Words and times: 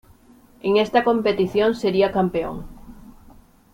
En 0.63 0.77
esta 0.77 1.03
competición 1.03 1.75
sería 1.75 2.11
campeón. 2.11 2.65